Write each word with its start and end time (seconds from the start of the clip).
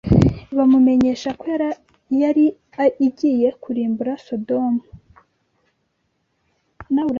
bamumenyesha 0.57 1.29
ko 1.41 1.45
yari 2.21 2.45
igiye 3.07 3.49
kurimbura 3.63 4.13
Sodomu 4.27 4.81